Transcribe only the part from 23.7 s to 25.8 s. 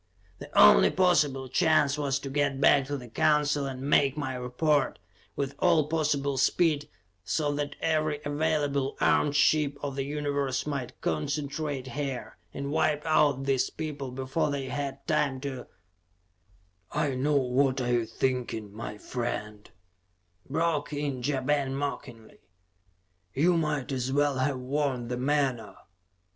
as well have worn the menore!